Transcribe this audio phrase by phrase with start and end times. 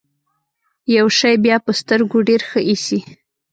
[0.95, 2.99] يو شی بيا په سترګو ډېر ښه اېسي.